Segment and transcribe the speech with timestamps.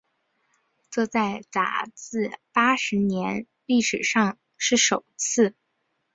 [0.89, 5.53] 这在杂志八十年历史上是首次。